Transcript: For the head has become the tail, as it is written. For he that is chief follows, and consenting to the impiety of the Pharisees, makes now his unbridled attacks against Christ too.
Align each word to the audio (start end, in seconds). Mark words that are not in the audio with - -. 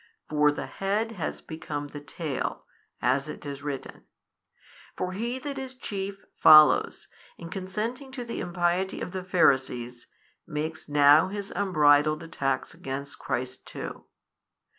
For 0.29 0.51
the 0.51 0.65
head 0.65 1.11
has 1.11 1.43
become 1.43 1.89
the 1.89 1.99
tail, 2.01 2.65
as 3.03 3.27
it 3.29 3.45
is 3.45 3.61
written. 3.61 4.05
For 4.97 5.11
he 5.11 5.37
that 5.37 5.59
is 5.59 5.75
chief 5.75 6.25
follows, 6.39 7.07
and 7.37 7.51
consenting 7.51 8.11
to 8.13 8.25
the 8.25 8.39
impiety 8.39 8.99
of 8.99 9.11
the 9.11 9.23
Pharisees, 9.23 10.07
makes 10.47 10.89
now 10.89 11.27
his 11.27 11.51
unbridled 11.55 12.23
attacks 12.23 12.73
against 12.73 13.19
Christ 13.19 13.67
too. 13.67 14.05